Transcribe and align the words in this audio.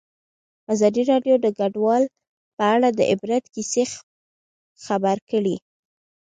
ازادي 0.73 1.03
راډیو 1.11 1.35
د 1.41 1.47
کډوال 1.57 2.03
په 2.57 2.63
اړه 2.75 2.89
د 2.97 2.99
عبرت 3.11 3.43
کیسې 3.53 3.83
خبر 4.85 5.17
کړي. 5.29 5.55